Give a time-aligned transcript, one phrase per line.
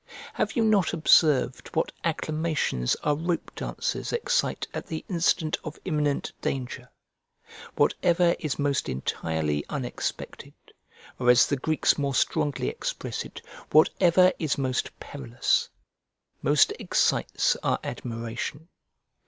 [0.33, 6.31] Have you not observed what acclamations our rope dancers excite at the instant of imminent
[6.41, 6.89] danger?
[7.75, 10.55] Whatever is most entirely unexpected,
[11.19, 15.69] or as the Greeks more strongly express it, whatever is most perilous,
[16.41, 18.69] most excites our admiration.